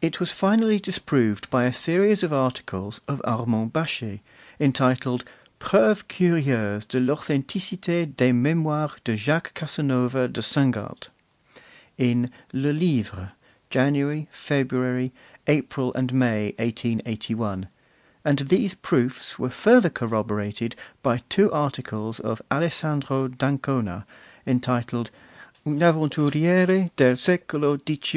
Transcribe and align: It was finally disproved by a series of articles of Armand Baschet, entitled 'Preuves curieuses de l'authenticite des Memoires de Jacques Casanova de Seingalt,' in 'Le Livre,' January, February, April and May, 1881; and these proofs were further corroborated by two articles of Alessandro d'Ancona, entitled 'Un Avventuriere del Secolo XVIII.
It 0.00 0.20
was 0.20 0.32
finally 0.32 0.80
disproved 0.80 1.50
by 1.50 1.64
a 1.64 1.70
series 1.74 2.22
of 2.22 2.32
articles 2.32 3.02
of 3.06 3.20
Armand 3.26 3.74
Baschet, 3.74 4.20
entitled 4.58 5.22
'Preuves 5.58 6.02
curieuses 6.08 6.86
de 6.86 6.98
l'authenticite 6.98 8.16
des 8.16 8.32
Memoires 8.32 8.96
de 9.04 9.16
Jacques 9.16 9.52
Casanova 9.52 10.28
de 10.28 10.40
Seingalt,' 10.40 11.10
in 11.98 12.30
'Le 12.54 12.72
Livre,' 12.72 13.32
January, 13.68 14.28
February, 14.32 15.12
April 15.46 15.92
and 15.92 16.14
May, 16.14 16.54
1881; 16.58 17.68
and 18.24 18.38
these 18.38 18.72
proofs 18.72 19.38
were 19.38 19.50
further 19.50 19.90
corroborated 19.90 20.74
by 21.02 21.18
two 21.28 21.52
articles 21.52 22.18
of 22.18 22.40
Alessandro 22.50 23.28
d'Ancona, 23.28 24.06
entitled 24.46 25.10
'Un 25.66 25.82
Avventuriere 25.82 26.90
del 26.96 27.18
Secolo 27.18 27.76
XVIII. 27.76 28.12